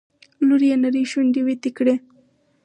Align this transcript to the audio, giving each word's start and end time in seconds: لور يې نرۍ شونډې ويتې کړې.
لور 0.47 0.61
يې 0.69 0.75
نرۍ 0.83 1.03
شونډې 1.11 1.41
ويتې 1.43 1.69
کړې. 1.77 1.95